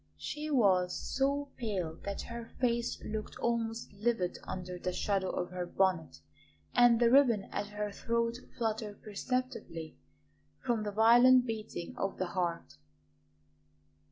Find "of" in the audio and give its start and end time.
5.29-5.51, 11.97-12.17